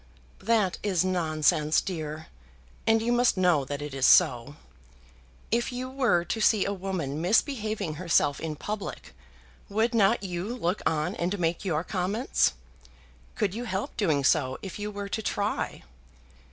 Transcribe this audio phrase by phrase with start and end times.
[0.39, 2.25] "That is nonsense, dear,
[2.87, 4.55] and you must know that it is so.
[5.51, 9.13] If you were to see a woman misbehaving herself in public,
[9.69, 12.53] would not you look on and make your comments?
[13.35, 15.83] Could you help doing so if you were to try?"